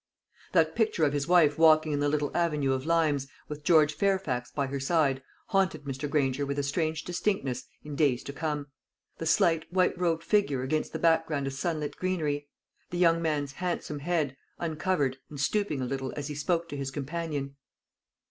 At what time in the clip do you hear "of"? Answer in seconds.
1.05-1.13, 2.73-2.87, 11.45-11.53